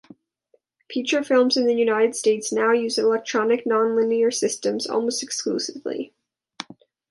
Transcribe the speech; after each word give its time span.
Feature 0.91 1.21
films 1.23 1.55
in 1.57 1.67
the 1.67 1.75
United 1.75 2.15
States 2.15 2.51
now 2.51 2.71
use 2.71 2.97
electronic 2.97 3.67
non-linear 3.67 4.31
systems 4.31 4.87
almost 4.87 5.21
exclusively. 5.21 6.11